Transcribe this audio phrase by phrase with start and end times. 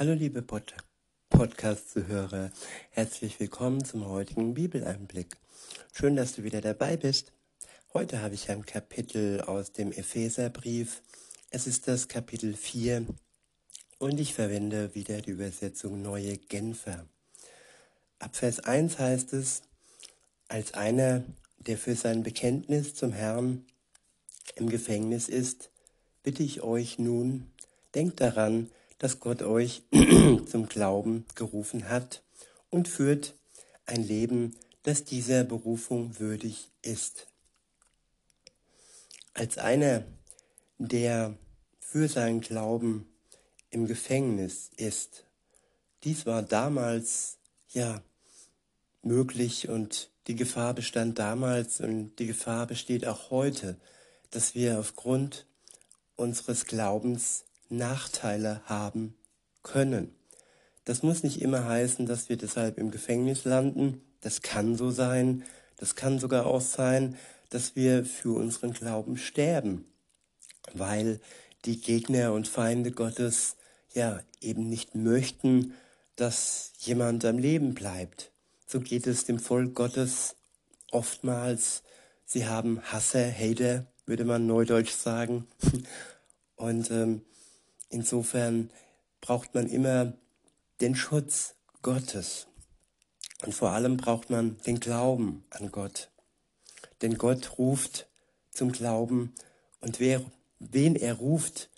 [0.00, 0.74] Hallo liebe Pod
[1.28, 2.50] Podcast-Zuhörer,
[2.88, 5.36] herzlich willkommen zum heutigen Bibeleinblick.
[5.92, 7.34] Schön, dass du wieder dabei bist.
[7.92, 11.02] Heute habe ich ein Kapitel aus dem Epheserbrief.
[11.50, 13.04] Es ist das Kapitel 4
[13.98, 17.04] und ich verwende wieder die Übersetzung Neue Genfer.
[18.20, 19.60] Ab Vers 1 heißt es,
[20.48, 21.24] als einer,
[21.58, 23.66] der für sein Bekenntnis zum Herrn
[24.54, 25.68] im Gefängnis ist,
[26.22, 27.50] bitte ich euch nun,
[27.94, 28.70] denkt daran,
[29.00, 29.82] dass Gott euch
[30.46, 32.22] zum Glauben gerufen hat
[32.68, 33.34] und führt
[33.86, 37.26] ein Leben, das dieser Berufung würdig ist.
[39.34, 40.04] Als einer,
[40.78, 41.34] der
[41.80, 43.08] für seinen Glauben
[43.70, 45.24] im Gefängnis ist,
[46.04, 47.38] dies war damals
[47.70, 48.02] ja
[49.02, 53.78] möglich und die Gefahr bestand damals und die Gefahr besteht auch heute,
[54.30, 55.46] dass wir aufgrund
[56.16, 59.14] unseres Glaubens Nachteile haben
[59.62, 60.14] können.
[60.84, 64.02] Das muss nicht immer heißen, dass wir deshalb im Gefängnis landen.
[64.20, 65.44] Das kann so sein.
[65.76, 67.16] Das kann sogar auch sein,
[67.48, 69.84] dass wir für unseren Glauben sterben,
[70.74, 71.20] weil
[71.64, 73.56] die Gegner und Feinde Gottes
[73.92, 75.74] ja eben nicht möchten,
[76.16, 78.30] dass jemand am Leben bleibt.
[78.66, 80.36] So geht es dem Volk Gottes
[80.90, 81.82] oftmals.
[82.24, 85.46] Sie haben Hasser, Hater, würde man neudeutsch sagen.
[86.56, 87.22] Und ähm,
[87.90, 88.70] Insofern
[89.20, 90.14] braucht man immer
[90.80, 92.46] den Schutz Gottes.
[93.44, 96.10] Und vor allem braucht man den Glauben an Gott.
[97.02, 98.06] Denn Gott ruft
[98.50, 99.34] zum Glauben
[99.80, 100.22] und wer,
[100.58, 101.70] wen er ruft,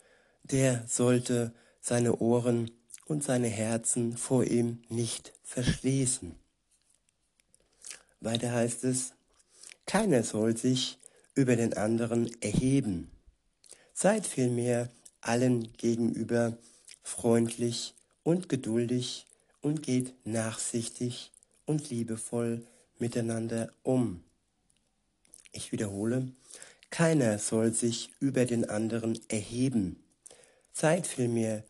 [0.42, 2.70] der sollte seine Ohren
[3.06, 6.34] und seine Herzen vor ihm nicht verschließen.
[8.20, 9.12] Weiter heißt es,
[9.86, 10.98] keiner soll sich
[11.34, 13.10] über den anderen erheben.
[13.94, 14.88] Seid vielmehr
[15.22, 16.56] allen gegenüber
[17.02, 19.26] freundlich und geduldig
[19.62, 21.30] und geht nachsichtig
[21.64, 22.66] und liebevoll
[22.98, 24.22] miteinander um.
[25.52, 26.28] Ich wiederhole,
[26.90, 30.02] keiner soll sich über den anderen erheben.
[30.72, 31.64] Seid vielmehr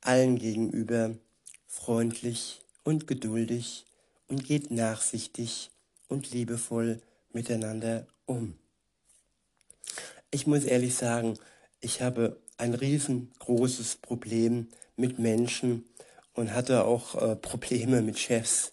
[0.00, 1.14] allen gegenüber
[1.66, 3.84] freundlich und geduldig
[4.28, 5.70] und geht nachsichtig
[6.08, 7.00] und liebevoll
[7.32, 8.58] miteinander um.
[10.30, 11.38] Ich muss ehrlich sagen,
[11.80, 15.84] ich habe ein riesengroßes Problem mit Menschen
[16.34, 18.72] und hatte auch äh, Probleme mit Chefs,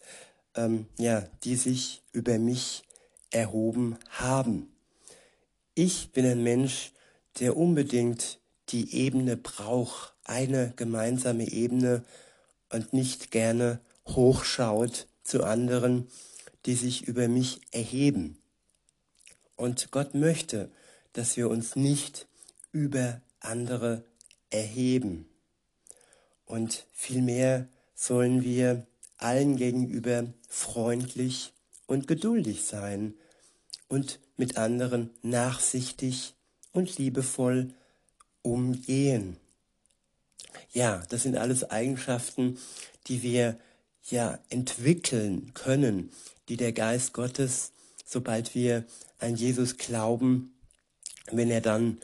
[0.55, 2.83] ähm, ja, die sich über mich
[3.31, 4.71] erhoben haben.
[5.75, 6.91] Ich bin ein Mensch,
[7.39, 12.03] der unbedingt die Ebene braucht, eine gemeinsame Ebene
[12.71, 16.07] und nicht gerne hochschaut zu anderen,
[16.65, 18.37] die sich über mich erheben.
[19.55, 20.71] Und Gott möchte,
[21.13, 22.27] dass wir uns nicht
[22.71, 24.05] über andere
[24.49, 25.27] erheben.
[26.45, 28.85] Und vielmehr sollen wir
[29.17, 31.53] allen gegenüber freundlich
[31.87, 33.15] und geduldig sein
[33.87, 36.33] und mit anderen nachsichtig
[36.71, 37.73] und liebevoll
[38.41, 39.37] umgehen.
[40.71, 42.59] Ja, das sind alles Eigenschaften,
[43.07, 43.57] die wir
[44.03, 46.11] ja entwickeln können,
[46.49, 47.71] die der Geist Gottes,
[48.05, 48.85] sobald wir
[49.19, 50.53] an Jesus glauben,
[51.31, 51.97] wenn er dann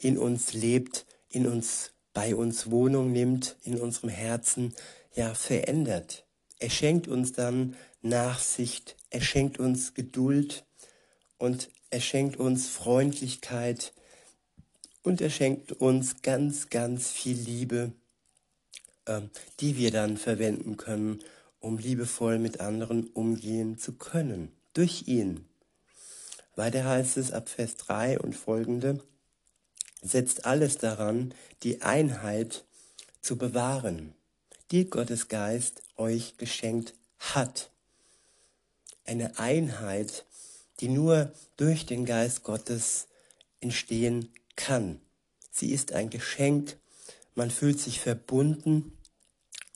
[0.00, 4.74] in uns lebt, in uns, bei uns Wohnung nimmt, in unserem Herzen,
[5.14, 6.26] ja, verändert.
[6.58, 10.64] Er schenkt uns dann Nachsicht, er schenkt uns Geduld
[11.38, 13.92] und er schenkt uns Freundlichkeit
[15.02, 17.92] und er schenkt uns ganz, ganz viel Liebe,
[19.06, 19.22] äh,
[19.60, 21.20] die wir dann verwenden können,
[21.60, 25.48] um liebevoll mit anderen umgehen zu können, durch ihn.
[26.56, 29.02] Weiter heißt es ab Vers 3 und folgende,
[30.02, 32.64] setzt alles daran, die Einheit
[33.20, 34.14] zu bewahren,
[34.70, 37.70] die Gottes Geist euch geschenkt hat.
[39.04, 40.26] Eine Einheit,
[40.80, 43.08] die nur durch den Geist Gottes
[43.60, 45.00] entstehen kann.
[45.50, 46.78] Sie ist ein Geschenk,
[47.34, 48.96] man fühlt sich verbunden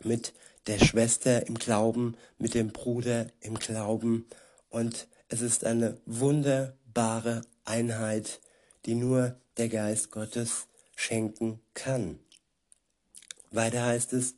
[0.05, 0.33] mit
[0.67, 4.27] der Schwester im Glauben, mit dem Bruder im Glauben
[4.69, 8.41] und es ist eine wunderbare Einheit,
[8.87, 12.19] die nur der Geist Gottes schenken kann.
[13.51, 14.35] Weiter heißt es,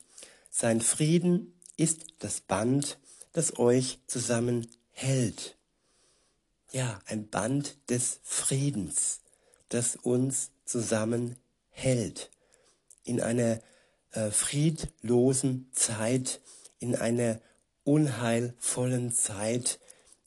[0.50, 2.98] sein Frieden ist das Band,
[3.32, 5.56] das euch zusammenhält.
[6.72, 9.20] Ja, ein Band des Friedens,
[9.68, 12.30] das uns zusammenhält.
[13.04, 13.60] In einer
[14.12, 16.40] äh, friedlosen Zeit,
[16.78, 17.40] in einer
[17.84, 19.78] unheilvollen Zeit,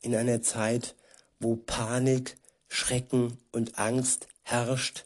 [0.01, 0.95] in einer Zeit,
[1.39, 2.37] wo Panik,
[2.67, 5.05] Schrecken und Angst herrscht.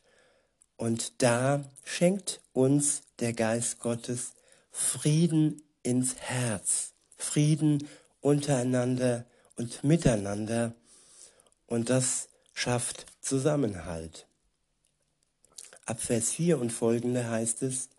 [0.78, 4.34] Und da schenkt uns der Geist Gottes
[4.72, 7.88] Frieden ins Herz, Frieden
[8.22, 9.26] untereinander
[9.58, 10.74] und miteinander
[11.68, 14.28] und das schafft Zusammenhalt.
[15.86, 17.90] Ab Vers 4 und folgende heißt es,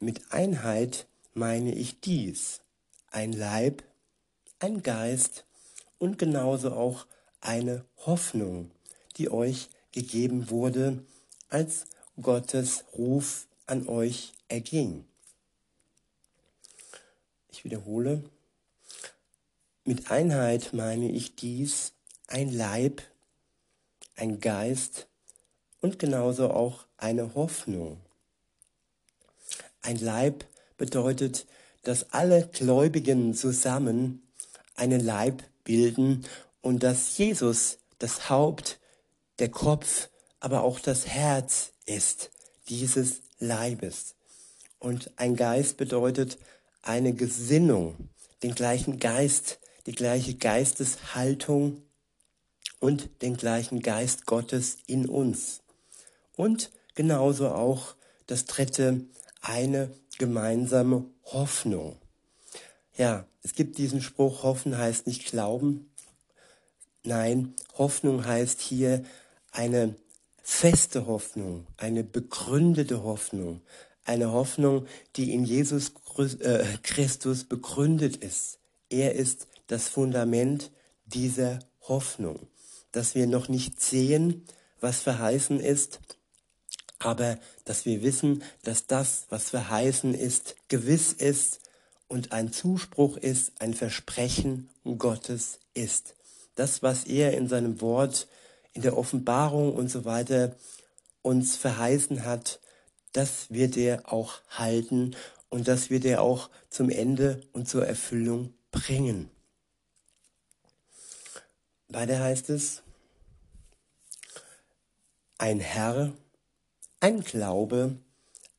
[0.00, 2.60] mit Einheit meine ich dies,
[3.10, 3.82] ein Leib,
[4.60, 5.44] ein Geist
[5.98, 7.06] und genauso auch
[7.40, 8.70] eine Hoffnung,
[9.18, 11.04] die euch gegeben wurde,
[11.48, 11.86] als
[12.20, 15.04] Gottes Ruf an euch erging.
[17.50, 18.22] Ich wiederhole,
[19.84, 21.92] mit Einheit meine ich dies,
[22.26, 23.02] ein Leib,
[24.16, 25.06] ein Geist
[25.80, 27.98] und genauso auch eine Hoffnung.
[29.80, 30.44] Ein Leib
[30.76, 31.46] bedeutet,
[31.82, 34.22] dass alle Gläubigen zusammen
[34.74, 36.24] einen Leib bilden
[36.60, 38.78] und dass Jesus das Haupt,
[39.38, 40.08] der Kopf,
[40.40, 42.30] aber auch das Herz ist
[42.68, 44.14] dieses Leibes.
[44.78, 46.38] Und ein Geist bedeutet
[46.82, 48.08] eine Gesinnung,
[48.42, 51.82] den gleichen Geist, die gleiche Geisteshaltung
[52.80, 55.60] und den gleichen Geist Gottes in uns.
[56.36, 57.94] Und genauso auch
[58.26, 59.06] das dritte,
[59.40, 61.96] eine gemeinsame Hoffnung.
[62.96, 65.90] Ja, es gibt diesen Spruch, hoffen heißt nicht glauben.
[67.04, 69.04] Nein, Hoffnung heißt hier
[69.52, 69.96] eine
[70.42, 73.60] feste Hoffnung, eine begründete Hoffnung,
[74.04, 74.86] eine Hoffnung,
[75.16, 78.58] die in Jesus äh, Christus begründet ist.
[78.88, 80.70] Er ist das Fundament
[81.04, 82.48] dieser Hoffnung,
[82.92, 84.46] dass wir noch nicht sehen,
[84.80, 86.00] was verheißen ist,
[86.98, 91.60] aber dass wir wissen, dass das, was verheißen ist, gewiss ist
[92.08, 96.14] und ein Zuspruch ist, ein Versprechen Gottes ist.
[96.54, 98.26] Das, was er in seinem Wort,
[98.72, 100.54] in der Offenbarung und so weiter
[101.22, 102.60] uns verheißen hat,
[103.12, 105.16] das wird er auch halten
[105.48, 109.30] und das wird er auch zum Ende und zur Erfüllung bringen.
[111.88, 112.82] Weiter heißt es,
[115.38, 116.12] ein Herr,
[117.00, 117.96] ein Glaube,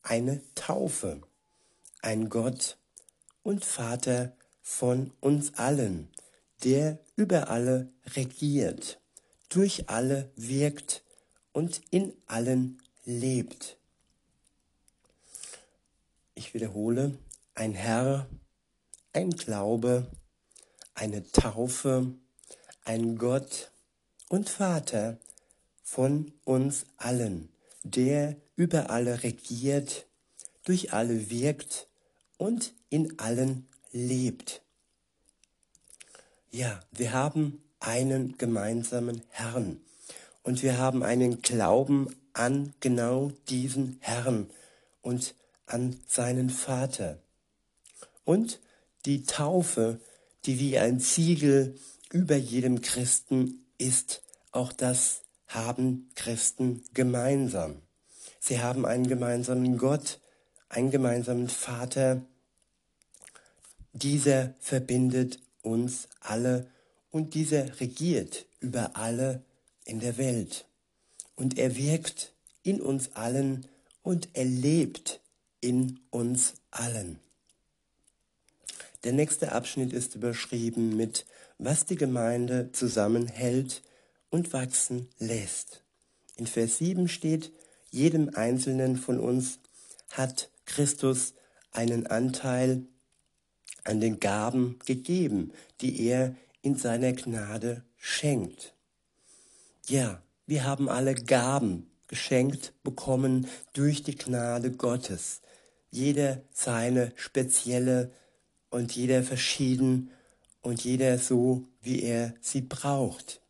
[0.02, 1.22] eine Taufe,
[2.02, 2.78] ein Gott
[3.44, 6.10] und Vater von uns allen,
[6.64, 8.99] der über alle regiert,
[9.50, 11.04] durch alle wirkt
[11.52, 13.78] und in allen lebt.
[16.36, 17.18] Ich wiederhole,
[17.56, 18.28] ein Herr,
[19.12, 20.08] ein Glaube,
[20.94, 22.14] eine Taufe,
[22.86, 23.72] ein Gott
[24.30, 25.18] und Vater
[25.84, 27.50] von uns allen,
[27.84, 30.06] der über alle regiert,
[30.64, 31.88] durch alle wirkt
[32.38, 34.62] und in allen lebt.
[36.52, 39.80] Ja, wir haben einen gemeinsamen Herrn
[40.44, 44.50] und wir haben einen Glauben an genau diesen Herrn
[45.02, 45.36] und
[45.66, 47.20] an seinen Vater.
[48.26, 48.60] Und
[49.06, 50.00] die Taufe,
[50.46, 51.78] die wie ein Ziegel
[52.12, 54.22] über jedem Christen ist,
[54.52, 57.82] auch das haben Christen gemeinsam.
[58.40, 60.20] Sie haben einen gemeinsamen Gott,
[60.70, 62.24] einen gemeinsamen Vater.
[63.94, 66.68] Dieser verbindet uns alle
[67.12, 69.44] und dieser regiert über alle
[69.86, 70.66] in der Welt.
[71.36, 72.34] Und er wirkt
[72.64, 73.66] in uns allen
[74.04, 75.22] und er lebt
[75.62, 77.20] in uns allen.
[79.04, 81.26] Der nächste Abschnitt ist überschrieben mit,
[81.58, 83.82] was die Gemeinde zusammenhält
[84.30, 85.84] und wachsen lässt.
[86.36, 87.52] In Vers 7 steht,
[87.92, 89.60] jedem Einzelnen von uns
[90.12, 91.34] hat Christus
[91.72, 92.84] einen Anteil
[93.84, 98.74] an den Gaben gegeben, die er in seiner Gnade schenkt.
[99.88, 105.42] Ja, wir haben alle Gaben geschenkt bekommen durch die Gnade Gottes.
[105.92, 108.12] Jeder seine spezielle
[108.70, 110.12] und jeder verschieden
[110.62, 113.42] und jeder so, wie er sie braucht.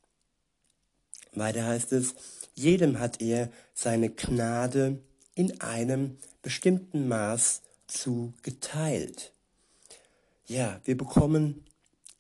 [1.33, 2.15] Weiter heißt es,
[2.53, 4.99] jedem hat er seine Gnade
[5.35, 9.33] in einem bestimmten Maß zugeteilt.
[10.47, 11.63] Ja, wir bekommen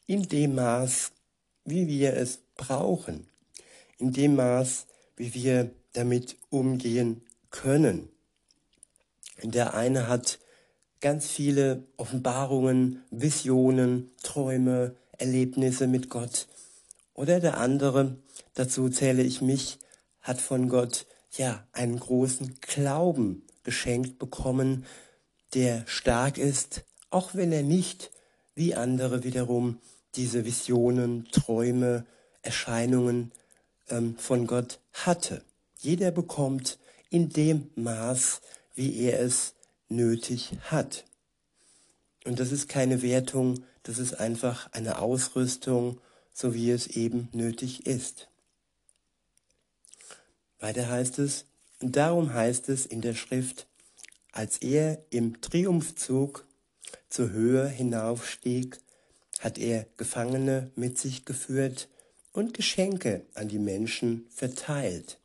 [0.09, 1.11] in dem Maß,
[1.65, 3.27] wie wir es brauchen,
[3.99, 8.09] in dem Maß, wie wir damit umgehen können.
[9.43, 10.39] Der eine hat
[10.99, 16.47] ganz viele Offenbarungen, Visionen, Träume, Erlebnisse mit Gott.
[17.13, 18.17] Oder der andere,
[18.55, 19.77] dazu zähle ich mich,
[20.21, 21.05] hat von Gott
[21.37, 24.87] ja einen großen Glauben geschenkt bekommen,
[25.53, 28.09] der stark ist, auch wenn er nicht
[28.55, 29.77] wie andere wiederum
[30.15, 32.05] diese Visionen, Träume,
[32.41, 33.31] Erscheinungen
[33.89, 35.43] ähm, von Gott hatte.
[35.77, 38.41] Jeder bekommt in dem Maß,
[38.75, 39.53] wie er es
[39.87, 41.05] nötig hat.
[42.25, 45.99] Und das ist keine Wertung, das ist einfach eine Ausrüstung,
[46.33, 48.29] so wie es eben nötig ist.
[50.59, 51.45] Weiter heißt es,
[51.81, 53.67] und darum heißt es in der Schrift,
[54.31, 56.45] als er im Triumphzug
[57.09, 58.79] zur Höhe hinaufstieg,
[59.39, 61.89] hat er Gefangene mit sich geführt
[62.31, 65.19] und Geschenke an die Menschen verteilt.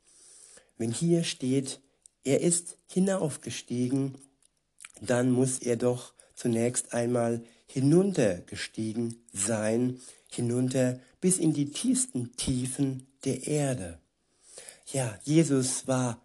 [0.77, 1.79] Wenn hier steht,
[2.23, 4.17] er ist hinaufgestiegen,
[5.01, 9.99] dann muss er doch zunächst einmal hinuntergestiegen sein,
[10.31, 13.99] hinunter bis in die tiefsten Tiefen der Erde.
[14.91, 16.21] Ja, Jesus war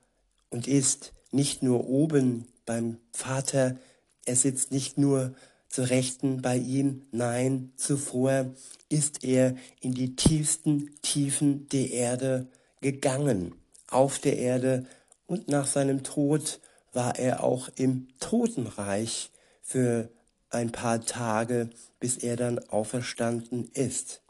[0.49, 3.79] und ist nicht nur oben beim Vater,
[4.27, 5.35] er sitzt nicht nur
[5.71, 8.53] zur Rechten bei ihm, nein, zuvor
[8.89, 12.49] ist er in die tiefsten Tiefen der Erde
[12.81, 13.55] gegangen,
[13.89, 14.87] auf der Erde,
[15.27, 16.61] und nach seinem Tod
[16.93, 19.31] war er auch im Totenreich
[19.63, 20.11] für
[20.51, 24.23] ein paar Tage, bis er dann auferstanden ist.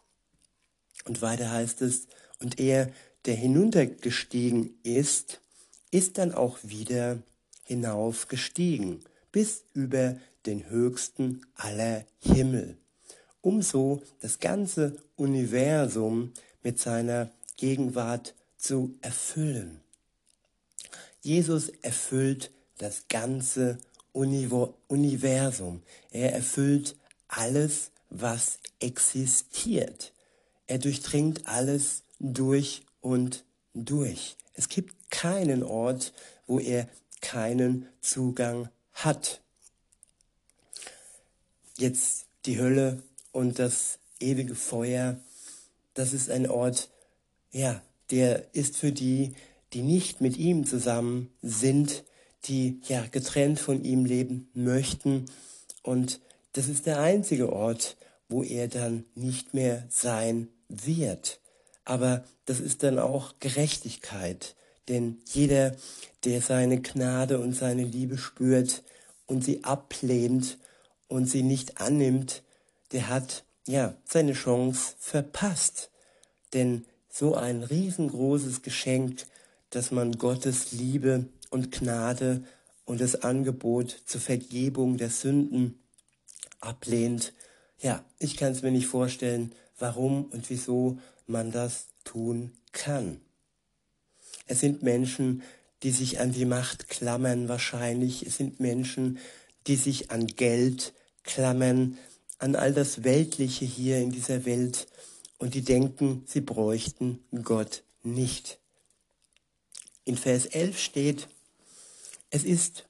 [1.06, 2.06] Und weiter heißt es,
[2.38, 2.92] und er,
[3.24, 5.40] der hinuntergestiegen ist,
[5.90, 7.18] ist dann auch wieder
[7.64, 9.00] hinaufgestiegen,
[9.32, 10.16] bis über
[10.46, 12.76] den höchsten aller Himmel,
[13.40, 16.32] um so das ganze Universum
[16.62, 19.80] mit seiner Gegenwart zu erfüllen.
[21.22, 23.78] Jesus erfüllt das ganze
[24.12, 25.82] Universum.
[26.10, 26.96] Er erfüllt
[27.28, 30.12] alles, was existiert.
[30.66, 33.44] Er durchdringt alles durch und
[33.74, 34.36] durch.
[34.54, 36.12] Es gibt keinen Ort,
[36.46, 36.88] wo er
[37.20, 39.42] keinen Zugang hat.
[41.80, 45.18] Jetzt die Hölle und das ewige Feuer,
[45.94, 46.90] das ist ein Ort,
[47.52, 49.32] ja, der ist für die,
[49.72, 52.04] die nicht mit ihm zusammen sind,
[52.44, 55.24] die ja getrennt von ihm leben möchten.
[55.82, 56.20] Und
[56.52, 57.96] das ist der einzige Ort,
[58.28, 61.40] wo er dann nicht mehr sein wird.
[61.86, 64.54] Aber das ist dann auch Gerechtigkeit.
[64.90, 65.74] Denn jeder,
[66.24, 68.82] der seine Gnade und seine Liebe spürt
[69.24, 70.58] und sie ablehnt
[71.10, 72.42] und sie nicht annimmt,
[72.92, 75.90] der hat ja seine Chance verpasst.
[76.54, 79.26] Denn so ein riesengroßes Geschenk,
[79.70, 82.44] dass man Gottes Liebe und Gnade
[82.84, 85.78] und das Angebot zur Vergebung der Sünden
[86.60, 87.32] ablehnt.
[87.80, 93.20] Ja, ich kann es mir nicht vorstellen, warum und wieso man das tun kann.
[94.46, 95.42] Es sind Menschen,
[95.82, 98.26] die sich an die Macht klammern wahrscheinlich.
[98.26, 99.18] Es sind Menschen,
[99.66, 100.92] die sich an Geld
[101.30, 101.98] klammern,
[102.38, 104.86] an all das Weltliche hier in dieser Welt
[105.38, 108.58] und die denken, sie bräuchten Gott nicht.
[110.04, 111.28] In Vers 11 steht,
[112.30, 112.86] es ist,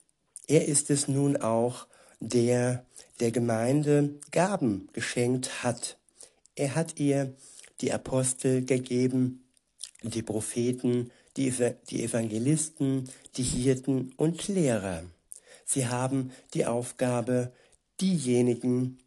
[0.47, 1.87] er ist es nun auch,
[2.21, 2.85] der
[3.21, 5.99] der Gemeinde Gaben geschenkt hat.
[6.55, 7.35] Er hat ihr
[7.81, 9.45] die Apostel gegeben,
[10.03, 11.53] die Propheten, die,
[11.91, 15.05] die Evangelisten, die Hirten und Lehrer.
[15.67, 17.53] Sie haben die Aufgabe,
[18.01, 18.99] diejenigen,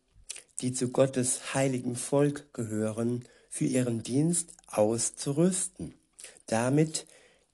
[0.62, 5.94] die zu Gottes heiligen Volk gehören, für ihren Dienst auszurüsten,
[6.48, 7.06] damit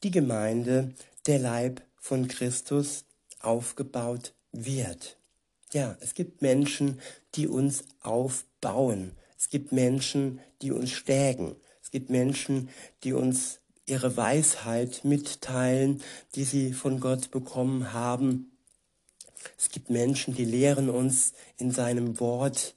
[0.04, 0.94] die Gemeinde
[1.26, 3.04] der Leib von Christus
[3.42, 5.18] aufgebaut wird.
[5.74, 7.00] Ja, es gibt Menschen,
[7.36, 9.12] die uns aufbauen.
[9.38, 11.56] Es gibt Menschen, die uns stärken.
[11.84, 12.70] Es gibt Menschen,
[13.04, 16.02] die uns ihre Weisheit mitteilen,
[16.36, 18.52] die sie von Gott bekommen haben.
[19.58, 22.76] Es gibt Menschen, die lehren uns in seinem Wort.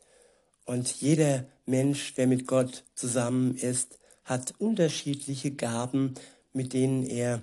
[0.65, 6.15] Und jeder Mensch, der mit Gott zusammen ist, hat unterschiedliche Gaben,
[6.53, 7.43] mit denen er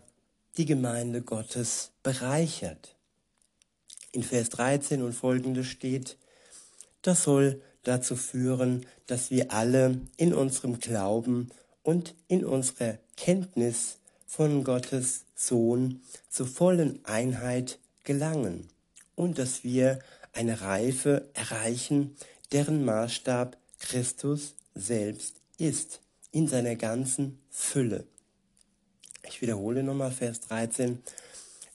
[0.57, 2.95] die Gemeinde Gottes bereichert.
[4.11, 6.17] In Vers 13 und folgende steht,
[7.01, 11.49] das soll dazu führen, dass wir alle in unserem Glauben
[11.83, 18.69] und in unserer Kenntnis von Gottes Sohn zur vollen Einheit gelangen
[19.19, 19.99] und dass wir
[20.31, 22.15] eine Reife erreichen,
[22.53, 25.99] deren Maßstab Christus selbst ist,
[26.31, 28.05] in seiner ganzen Fülle.
[29.27, 30.99] Ich wiederhole nochmal Vers 13.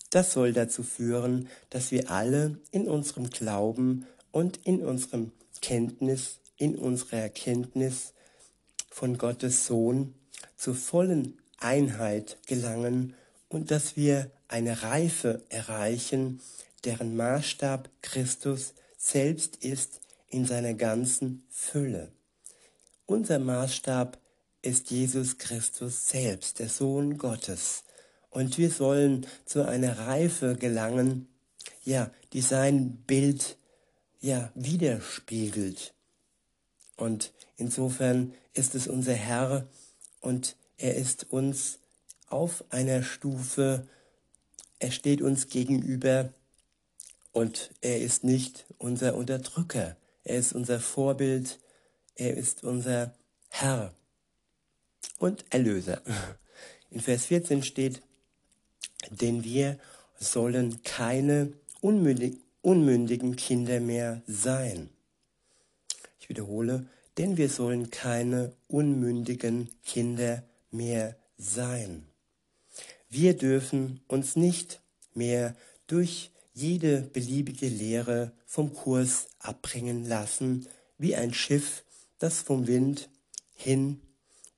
[0.09, 6.77] Das soll dazu führen, dass wir alle in unserem Glauben und in unserem Kenntnis, in
[6.77, 8.15] unserer Erkenntnis
[8.91, 10.15] von Gottes Sohn
[10.57, 13.15] zur vollen Einheit gelangen
[13.51, 16.41] und dass wir eine Reife erreichen,
[16.85, 22.13] deren Maßstab Christus selbst ist in seiner ganzen Fülle.
[23.07, 24.19] Unser Maßstab
[24.63, 27.85] ist Jesus Christus selbst, der Sohn Gottes.
[28.31, 31.29] Und wir sollen zu einer Reife gelangen,
[31.85, 33.59] ja, die sein Bild
[34.21, 35.95] ja widerspiegelt.
[36.97, 39.67] Und insofern ist es unser Herr
[40.21, 41.79] und er ist uns
[42.29, 43.87] auf einer Stufe,
[44.79, 46.33] er steht uns gegenüber
[47.35, 51.59] und er ist nicht unser Unterdrücker, er ist unser Vorbild,
[52.15, 53.13] er ist unser
[53.51, 53.93] Herr
[55.19, 56.01] und Erlöser.
[56.91, 58.03] In Vers 14 steht,
[59.11, 59.79] denn wir
[60.17, 64.91] sollen keine unmündig, unmündigen Kinder mehr sein.
[66.21, 66.87] Ich wiederhole,
[67.19, 72.07] denn wir sollen keine unmündigen Kinder mehr sein.
[73.09, 74.81] Wir dürfen uns nicht
[75.15, 75.57] mehr
[75.89, 81.85] durch jede beliebige Lehre vom Kurs abbringen lassen, wie ein Schiff,
[82.19, 83.11] das vom Wind
[83.55, 84.01] hin,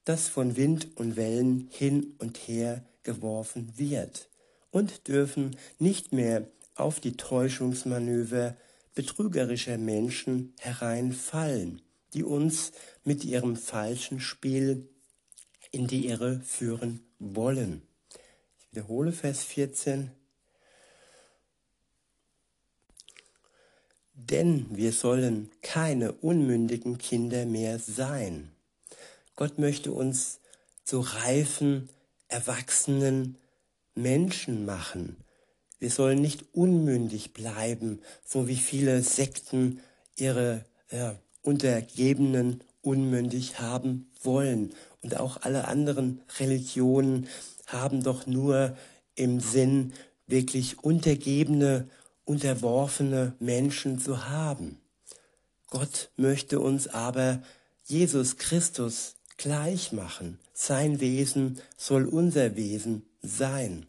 [0.05, 4.29] das von Wind und Wellen hin und her geworfen wird,
[4.71, 8.57] und dürfen nicht mehr auf die Täuschungsmanöver
[8.95, 11.81] betrügerischer Menschen hereinfallen,
[12.13, 12.73] die uns
[13.05, 14.89] mit ihrem falschen Spiel
[15.71, 17.83] in die Irre führen wollen.
[18.59, 20.11] Ich wiederhole Vers 14.
[24.17, 28.51] Denn wir sollen keine unmündigen Kinder mehr sein.
[29.37, 30.41] Gott möchte uns
[30.85, 31.91] zu reifen,
[32.29, 33.37] erwachsenen
[33.95, 35.17] Menschen machen.
[35.79, 39.81] Wir sollen nicht unmündig bleiben, so wie viele Sekten
[40.17, 44.75] ihre ja, Untergebenen unmündig haben wollen.
[45.03, 47.29] Und auch alle anderen Religionen
[47.67, 48.77] haben doch nur
[49.15, 49.93] im Sinn,
[50.27, 51.89] wirklich untergebene,
[52.27, 54.79] unterworfene Menschen zu haben.
[55.71, 57.43] Gott möchte uns aber
[57.85, 60.39] Jesus Christus gleich machen.
[60.53, 63.87] Sein Wesen soll unser Wesen sein.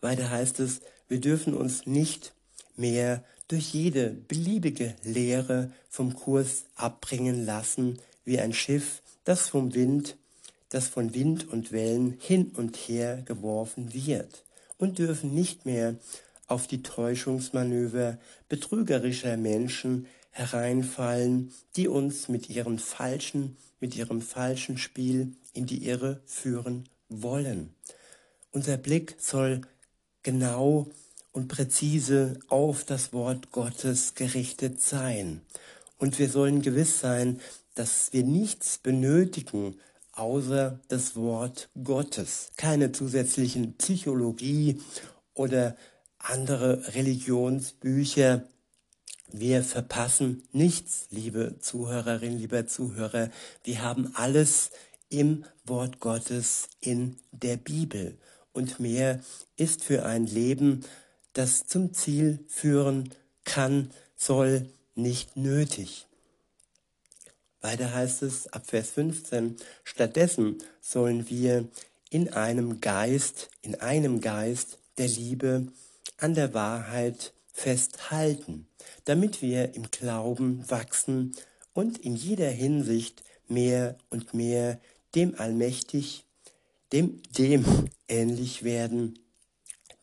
[0.00, 2.32] Weiter heißt es, wir dürfen uns nicht
[2.76, 10.16] mehr durch jede beliebige Lehre vom Kurs abbringen lassen, wie ein Schiff, das vom Wind,
[10.68, 14.44] das von Wind und Wellen hin und her geworfen wird,
[14.78, 15.96] und dürfen nicht mehr
[16.46, 25.32] auf die Täuschungsmanöver betrügerischer Menschen hereinfallen, die uns mit ihren falschen, mit ihrem falschen Spiel
[25.52, 27.74] in die Irre führen wollen.
[28.52, 29.62] Unser Blick soll
[30.22, 30.88] genau
[31.32, 35.42] und präzise auf das Wort Gottes gerichtet sein.
[35.98, 37.40] Und wir sollen gewiss sein,
[37.74, 39.76] dass wir nichts benötigen
[40.12, 42.52] außer das Wort Gottes.
[42.56, 44.80] Keine zusätzlichen Psychologie
[45.34, 45.76] oder
[46.28, 48.44] andere Religionsbücher.
[49.32, 53.30] Wir verpassen nichts, liebe Zuhörerinnen, lieber Zuhörer.
[53.64, 54.70] Wir haben alles
[55.08, 58.18] im Wort Gottes in der Bibel.
[58.52, 59.20] Und mehr
[59.56, 60.84] ist für ein Leben,
[61.32, 63.10] das zum Ziel führen
[63.44, 66.06] kann, soll, nicht nötig.
[67.60, 71.68] Weiter heißt es ab Vers 15, stattdessen sollen wir
[72.08, 75.66] in einem Geist, in einem Geist der Liebe
[76.18, 78.68] an der Wahrheit festhalten,
[79.04, 81.34] damit wir im Glauben wachsen
[81.72, 84.80] und in jeder Hinsicht mehr und mehr
[85.14, 86.24] dem allmächtig,
[86.92, 89.18] dem, dem ähnlich werden,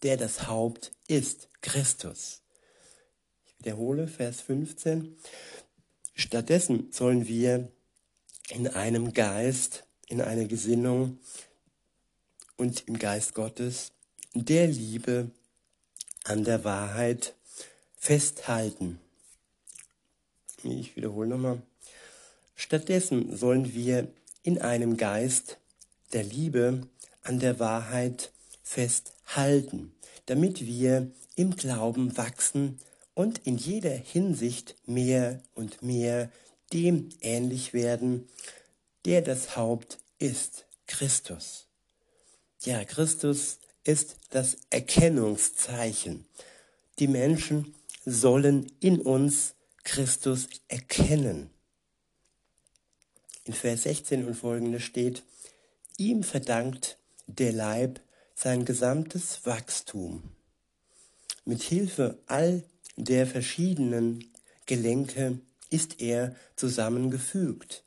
[0.01, 2.41] der das Haupt ist, Christus.
[3.45, 5.15] Ich wiederhole Vers 15.
[6.15, 7.71] Stattdessen sollen wir
[8.49, 11.19] in einem Geist, in einer Gesinnung
[12.57, 13.93] und im Geist Gottes
[14.33, 15.31] der Liebe
[16.23, 17.33] an der Wahrheit
[17.97, 18.99] festhalten.
[20.63, 21.61] Ich wiederhole nochmal.
[22.55, 24.07] Stattdessen sollen wir
[24.43, 25.57] in einem Geist
[26.13, 26.87] der Liebe
[27.23, 28.31] an der Wahrheit
[28.61, 29.93] festhalten,
[30.25, 32.79] damit wir im Glauben wachsen
[33.13, 36.31] und in jeder Hinsicht mehr und mehr
[36.71, 38.27] dem ähnlich werden,
[39.05, 41.67] der das Haupt ist, Christus.
[42.61, 46.25] Ja, Christus ist das Erkennungszeichen.
[46.99, 47.73] Die Menschen
[48.05, 51.49] sollen in uns Christus erkennen.
[53.45, 55.23] In Vers 16 und folgende steht,
[55.97, 57.99] ihm verdankt der Leib
[58.35, 60.23] sein gesamtes Wachstum.
[61.45, 62.63] Mit Hilfe all
[62.95, 64.31] der verschiedenen
[64.65, 67.83] Gelenke ist er zusammengefügt.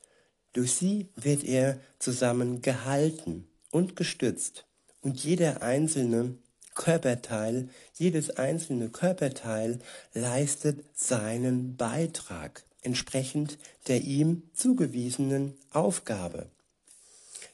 [0.53, 4.67] Durch sie wird er zusammengehalten und gestützt.
[5.07, 6.35] Und jeder einzelne
[6.75, 9.79] Körperteil, jedes einzelne Körperteil
[10.15, 16.51] leistet seinen Beitrag entsprechend der ihm zugewiesenen Aufgabe.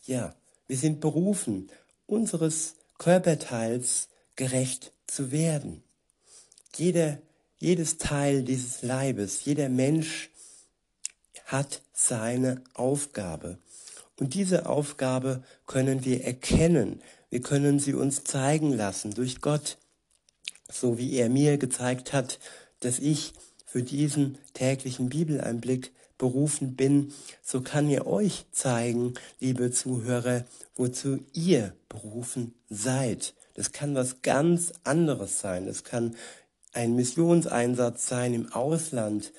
[0.07, 0.35] Ja,
[0.67, 1.69] wir sind berufen,
[2.07, 5.83] unseres Körperteils gerecht zu werden.
[6.75, 7.19] Jeder
[7.59, 10.31] jedes Teil dieses Leibes, jeder Mensch
[11.45, 13.59] hat seine Aufgabe.
[14.17, 17.03] Und diese Aufgabe können wir erkennen.
[17.33, 19.79] Wir können sie uns zeigen lassen durch Gott,
[20.71, 22.39] so wie er mir gezeigt hat,
[22.81, 23.33] dass ich
[23.65, 30.45] für diesen täglichen Bibeleinblick berufen bin, so kann er euch zeigen, liebe Zuhörer,
[30.77, 33.33] wozu ihr berufen seid.
[33.55, 35.65] Das kann was ganz anderes sein.
[35.65, 36.15] Das kann
[36.75, 39.33] ein Missionseinsatz sein im Ausland.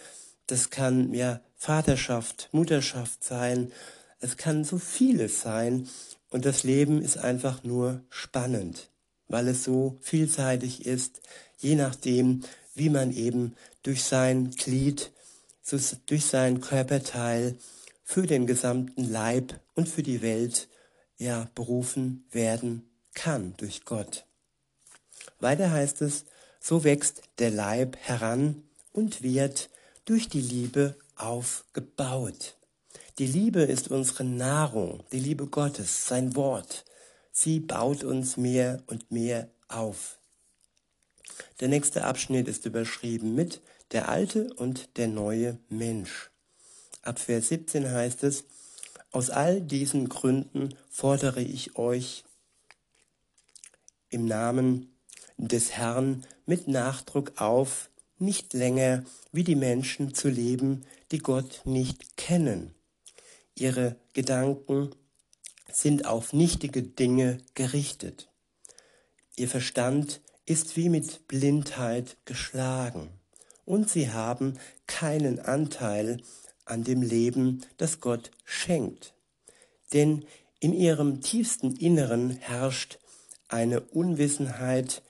[0.47, 3.71] Das kann ja Vaterschaft, Mutterschaft sein.
[4.19, 5.88] Es kann so vieles sein.
[6.34, 8.89] Und das Leben ist einfach nur spannend,
[9.28, 11.22] weil es so vielseitig ist,
[11.60, 12.43] je nachdem,
[12.74, 15.12] wie man eben durch sein Glied,
[16.08, 17.56] durch sein Körperteil
[18.04, 20.69] für den gesamten Leib und für die Welt
[21.19, 24.26] ja berufen werden kann durch Gott.
[25.39, 26.26] Weiter heißt es,
[26.60, 29.69] so wächst der Leib heran und wird
[30.06, 32.58] durch die Liebe aufgebaut.
[33.19, 36.84] Die Liebe ist unsere Nahrung, die Liebe Gottes, sein Wort.
[37.32, 40.17] Sie baut uns mehr und mehr auf.
[41.60, 46.32] Der nächste Abschnitt ist überschrieben mit der alte und der neue Mensch.
[47.04, 48.45] Ab Vers 17 heißt es,
[49.12, 52.23] aus all diesen Gründen fordere ich euch
[54.10, 54.91] im Namen
[55.38, 62.17] des Herrn mit Nachdruck auf, nicht länger wie die Menschen zu leben, die Gott nicht
[62.17, 62.73] kennen.
[63.56, 64.96] Ihre Gedanken
[65.72, 68.30] sind auf nichtige Dinge gerichtet.
[69.36, 73.10] Ihr Verstand ist wie mit Blindheit geschlagen
[73.66, 76.22] und sie haben keinen Anteil
[76.66, 79.13] an dem Leben, das Gott schenkt.
[79.94, 80.26] Denn
[80.60, 83.00] in ihrem tiefsten Inneren herrscht
[83.48, 85.04] eine Unwissenheit,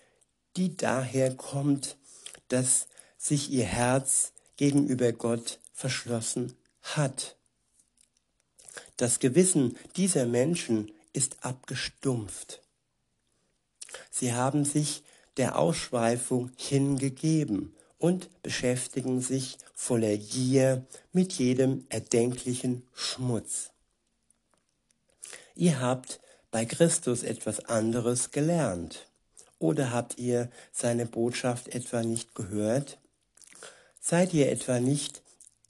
[0.57, 1.97] die daher kommt,
[2.47, 7.37] dass sich ihr Herz gegenüber Gott verschlossen hat.
[8.97, 12.61] Das Gewissen dieser Menschen ist abgestumpft.
[14.11, 15.03] Sie haben sich
[15.37, 23.71] der Ausschweifung hingegeben und beschäftigen sich voller Gier mit jedem erdenklichen Schmutz.
[25.55, 26.19] Ihr habt
[26.51, 29.07] bei Christus etwas anderes gelernt.
[29.57, 32.99] Oder habt ihr seine Botschaft etwa nicht gehört?
[33.99, 35.22] Seid ihr etwa nicht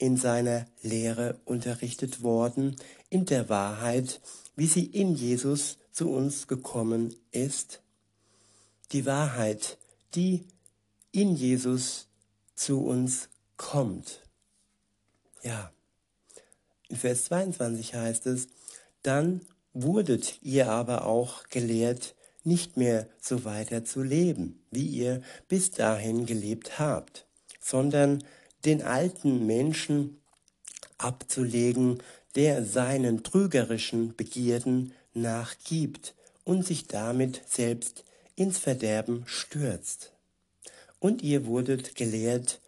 [0.04, 2.76] in seiner Lehre unterrichtet worden,
[3.08, 4.20] in der Wahrheit,
[4.54, 7.80] wie sie in Jesus zu uns gekommen ist?
[8.92, 9.78] Die Wahrheit,
[10.14, 10.44] die
[11.10, 12.08] in Jesus
[12.54, 14.20] zu uns kommt.
[15.42, 15.72] Ja,
[16.88, 18.48] in Vers 22 heißt es,
[19.02, 19.40] dann
[19.72, 26.26] wurdet ihr aber auch gelehrt, nicht mehr so weiter zu leben, wie ihr bis dahin
[26.26, 27.26] gelebt habt,
[27.58, 28.22] sondern
[28.64, 30.20] den alten Menschen
[30.98, 32.02] abzulegen,
[32.34, 38.04] der seinen trügerischen Begierden nachgibt und sich damit selbst
[38.36, 40.12] ins Verderben stürzt.
[40.98, 42.60] Und ihr wurdet gelehrt,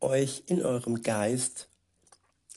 [0.00, 1.68] euch in eurem Geist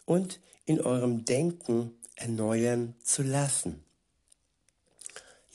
[0.05, 3.83] und in eurem Denken erneuern zu lassen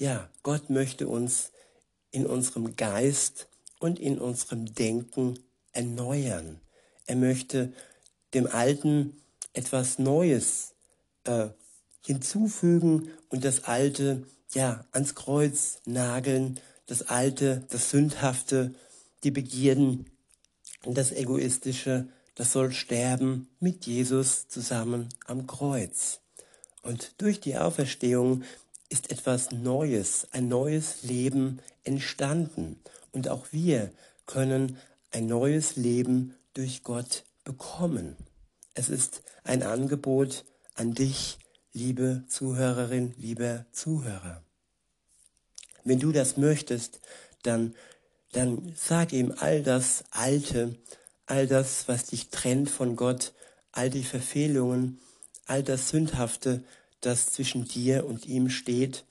[0.02, 1.52] ja, Gott möchte uns
[2.10, 3.46] in unserem Geist
[3.78, 5.38] und in unserem Denken
[5.72, 6.60] erneuern.
[7.12, 7.74] Er möchte
[8.32, 9.20] dem Alten
[9.52, 10.72] etwas Neues
[11.24, 11.48] äh,
[12.00, 18.74] hinzufügen und das Alte ja ans Kreuz nageln, das Alte, das Sündhafte,
[19.24, 20.06] die Begierden,
[20.86, 26.20] das Egoistische, das soll sterben mit Jesus zusammen am Kreuz.
[26.80, 28.42] Und durch die Auferstehung
[28.88, 32.80] ist etwas Neues, ein neues Leben entstanden.
[33.10, 33.92] Und auch wir
[34.24, 34.78] können
[35.10, 38.16] ein neues Leben durch Gott bekommen.
[38.74, 41.38] Es ist ein Angebot an dich,
[41.72, 44.42] liebe Zuhörerin, lieber Zuhörer.
[45.84, 47.00] Wenn du das möchtest,
[47.42, 47.74] dann,
[48.32, 50.76] dann sag ihm all das Alte,
[51.26, 53.32] all das, was dich trennt von Gott,
[53.72, 55.00] all die Verfehlungen,
[55.46, 56.62] all das Sündhafte,
[57.00, 59.04] das zwischen dir und ihm steht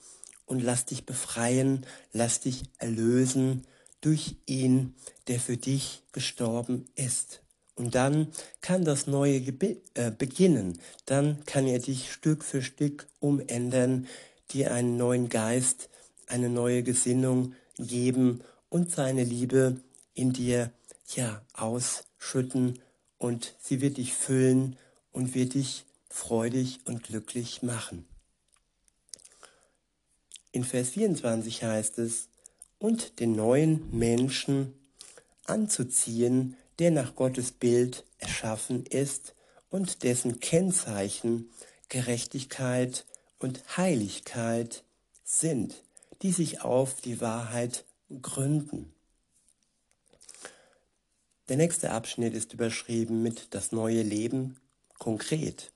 [0.46, 3.66] und lass dich befreien, lass dich erlösen
[4.02, 4.94] durch ihn,
[5.28, 7.40] der für dich gestorben ist.
[7.74, 8.28] Und dann
[8.60, 10.78] kann das Neue äh, beginnen.
[11.06, 14.06] Dann kann er dich Stück für Stück umändern,
[14.50, 15.88] dir einen neuen Geist,
[16.26, 19.80] eine neue Gesinnung geben und seine Liebe
[20.14, 20.70] in dir
[21.14, 22.78] ja ausschütten
[23.18, 24.76] und sie wird dich füllen
[25.12, 28.06] und wird dich freudig und glücklich machen.
[30.52, 32.28] In Vers 24 heißt es,
[32.82, 34.74] und den neuen Menschen
[35.44, 39.36] anzuziehen, der nach Gottes Bild erschaffen ist
[39.70, 41.48] und dessen Kennzeichen
[41.88, 43.06] Gerechtigkeit
[43.38, 44.82] und Heiligkeit
[45.22, 45.84] sind,
[46.22, 47.84] die sich auf die Wahrheit
[48.20, 48.92] gründen.
[51.48, 54.56] Der nächste Abschnitt ist überschrieben mit das neue Leben
[54.98, 55.70] konkret.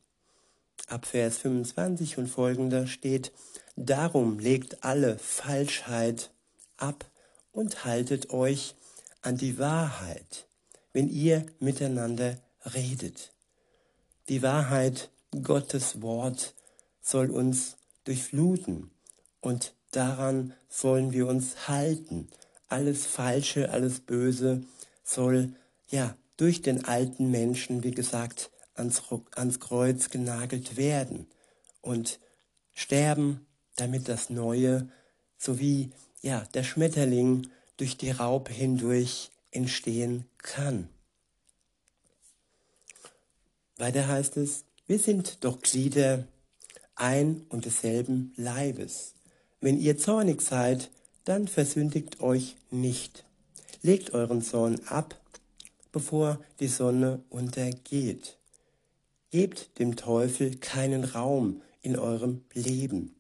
[0.89, 3.31] Ab Vers 25 und folgender steht,
[3.77, 6.31] Darum legt alle Falschheit
[6.77, 7.11] ab
[7.53, 8.75] und haltet euch
[9.23, 10.47] an die Wahrheit,
[10.93, 12.39] wenn ihr miteinander
[12.75, 13.33] redet.
[14.29, 15.11] Die Wahrheit,
[15.43, 16.55] Gottes Wort,
[17.01, 18.91] soll uns durchfluten
[19.41, 22.29] und daran sollen wir uns halten.
[22.69, 24.65] Alles Falsche, alles Böse
[25.05, 25.55] soll
[25.89, 31.27] ja durch den alten Menschen, wie gesagt, ans, ans Kreuz genagelt werden
[31.81, 32.19] und
[32.75, 34.89] sterben, damit das Neue,
[35.39, 35.93] sowie
[36.27, 40.89] ja der Schmetterling durch die Raupe hindurch entstehen kann.
[43.77, 46.27] Weiter heißt es, wir sind doch Glieder
[46.97, 49.15] ein und desselben Leibes.
[49.61, 50.91] Wenn ihr zornig seid,
[51.25, 53.25] dann versündigt euch nicht.
[53.83, 55.21] Legt euren Zorn ab,
[55.93, 58.37] bevor die Sonne untergeht.
[59.31, 63.15] Gebt dem Teufel keinen Raum in eurem Leben.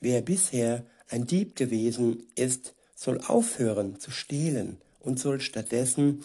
[0.00, 6.22] Wer bisher ein Dieb gewesen ist, soll aufhören zu stehlen und soll stattdessen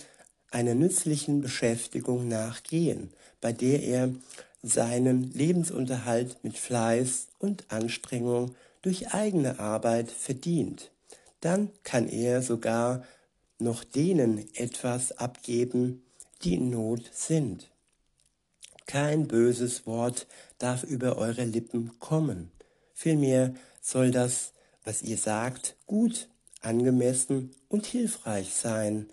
[0.52, 4.10] einer nützlichen Beschäftigung nachgehen, bei der er
[4.62, 10.92] seinen Lebensunterhalt mit Fleiß und Anstrengung durch eigene Arbeit verdient.
[11.42, 13.04] Dann kann er sogar
[13.60, 16.04] noch denen etwas abgeben,
[16.44, 17.70] die in Not sind.
[18.86, 22.52] Kein böses Wort darf über eure Lippen kommen.
[22.94, 24.53] Vielmehr soll das,
[24.84, 26.28] was ihr sagt, gut,
[26.62, 29.08] angemessen und hilfreich sein.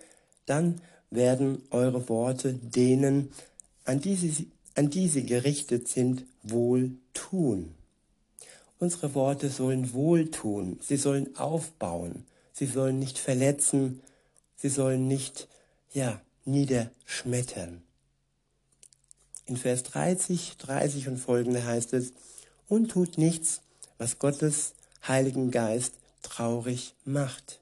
[0.47, 0.81] Dann
[1.11, 3.31] werden eure Worte denen,
[3.85, 7.75] an die sie, an die sie gerichtet sind, wohl tun.
[8.79, 14.01] Unsere Worte sollen wohltun, sie sollen aufbauen, sie sollen nicht verletzen,
[14.57, 15.49] sie sollen nicht,
[15.93, 17.83] ja, niederschmettern.
[19.45, 22.13] In Vers 30, 30 und folgende heißt es,
[22.69, 23.63] und tut nichts,
[23.99, 24.75] was Gottes
[25.07, 27.61] Heiligen Geist traurig macht.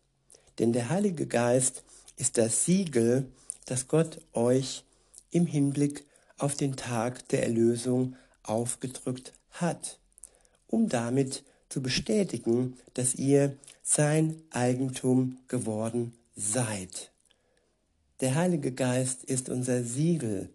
[0.59, 1.85] Denn der Heilige Geist
[2.17, 3.27] ist das Siegel,
[3.67, 4.85] das Gott euch
[5.31, 6.05] im Hinblick
[6.37, 9.99] auf den Tag der Erlösung aufgedrückt hat,
[10.67, 17.11] um damit zu bestätigen, dass ihr sein Eigentum geworden seid.
[18.21, 20.51] Der Heilige Geist ist unser Siegel.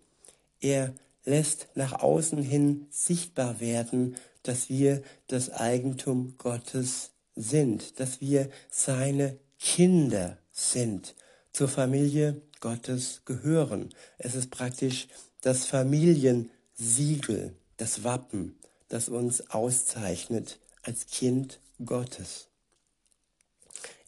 [0.60, 0.94] Er
[1.24, 9.38] lässt nach außen hin sichtbar werden, dass wir das Eigentum Gottes sind, dass wir seine
[9.60, 11.16] Kinder sind,
[11.52, 13.90] zur Familie Gottes gehören.
[14.18, 15.08] Es ist praktisch
[15.42, 18.58] das Familiensiegel, das Wappen,
[18.90, 22.48] das uns auszeichnet als Kind Gottes.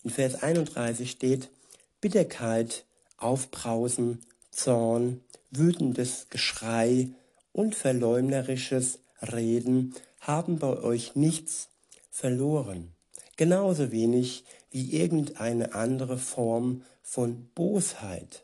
[0.03, 1.49] In Vers 31 steht,
[1.99, 2.85] Bitterkeit,
[3.17, 4.21] Aufbrausen,
[4.51, 5.21] Zorn,
[5.51, 7.09] wütendes Geschrei
[7.51, 9.95] und verleumderisches Reden
[10.25, 11.69] haben bei euch nichts
[12.09, 12.93] verloren,
[13.37, 18.43] genauso wenig wie irgendeine andere Form von Bosheit.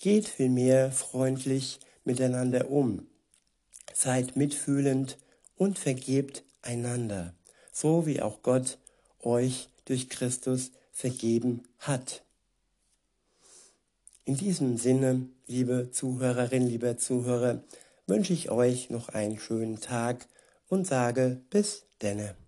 [0.00, 3.06] Geht vielmehr freundlich miteinander um,
[3.92, 5.16] seid mitfühlend
[5.56, 7.32] und vergebt einander,
[7.72, 8.78] so wie auch Gott
[9.22, 12.22] euch durch Christus vergeben hat.
[14.24, 17.62] In diesem Sinne, liebe Zuhörerinnen, lieber Zuhörer,
[18.06, 20.26] wünsche ich euch noch einen schönen Tag
[20.74, 22.43] und sage bis denne.